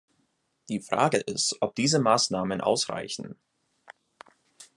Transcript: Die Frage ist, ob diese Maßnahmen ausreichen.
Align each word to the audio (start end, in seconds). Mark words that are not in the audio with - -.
Die 0.69 0.79
Frage 0.79 1.17
ist, 1.17 1.57
ob 1.61 1.75
diese 1.75 1.99
Maßnahmen 1.99 2.59
ausreichen. 2.59 3.35